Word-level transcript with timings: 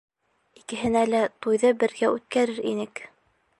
Икеһенә 0.61 1.03
лә 1.09 1.19
туйҙы 1.47 1.71
бергә 1.83 2.11
үткәрер 2.17 2.65
инек. 2.75 3.07